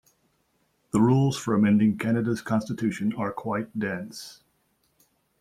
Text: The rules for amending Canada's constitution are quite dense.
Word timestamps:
The 0.89 0.99
rules 0.99 1.37
for 1.37 1.53
amending 1.53 1.95
Canada's 1.95 2.41
constitution 2.41 3.13
are 3.13 3.31
quite 3.31 3.77
dense. 3.77 4.41